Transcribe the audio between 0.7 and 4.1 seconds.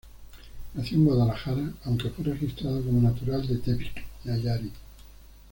Nació en Guadalajara, aunque fue registrado como natural de Tepic,